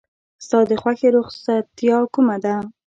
ستا 0.45 0.59
د 0.69 0.71
خوښې 0.81 1.09
رخصتیا 1.17 1.97
کومه 2.13 2.35
ده؟ 2.43 2.55